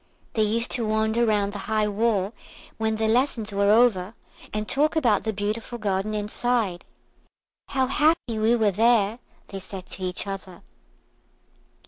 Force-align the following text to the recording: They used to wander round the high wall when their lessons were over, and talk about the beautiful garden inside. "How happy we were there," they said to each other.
They 0.33 0.41
used 0.41 0.71
to 0.71 0.87
wander 0.87 1.27
round 1.27 1.53
the 1.53 1.59
high 1.69 1.87
wall 1.87 2.33
when 2.79 2.95
their 2.95 3.07
lessons 3.07 3.51
were 3.51 3.69
over, 3.69 4.15
and 4.51 4.67
talk 4.67 4.95
about 4.95 5.25
the 5.25 5.31
beautiful 5.31 5.77
garden 5.77 6.15
inside. 6.15 6.85
"How 7.67 7.85
happy 7.85 8.39
we 8.39 8.55
were 8.55 8.71
there," 8.71 9.19
they 9.49 9.59
said 9.59 9.85
to 9.85 10.01
each 10.01 10.25
other. 10.25 10.63